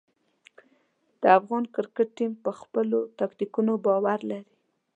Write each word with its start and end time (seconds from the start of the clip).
د 1.21 1.23
افغان 1.37 1.63
کرکټ 1.75 2.07
ټیم 2.17 2.31
پر 2.43 2.53
خپلو 2.61 2.99
ټکتیکونو 3.17 3.71
باور 3.85 4.19
لري. 4.31 4.53